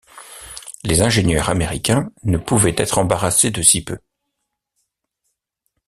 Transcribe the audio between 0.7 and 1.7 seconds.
Les ingénieurs